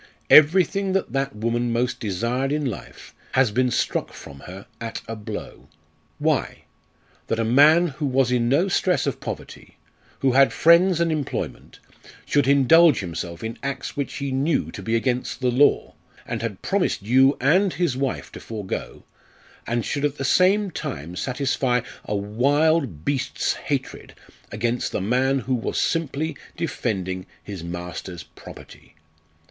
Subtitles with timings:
[0.31, 5.15] Everything that that woman most desired in life has been struck from her at a
[5.15, 5.67] blow.
[6.17, 6.63] Why?
[7.27, 9.77] That a man who was in no stress of poverty,
[10.21, 11.77] who had friends and employment,
[12.25, 15.93] should indulge himself in acts which he knew to be against the law,
[16.25, 19.03] and had promised you and his wife to forego,
[19.67, 24.15] and should at the same time satisfy a wild beast's hatred
[24.51, 28.95] against the man, who was simply defending his master's property.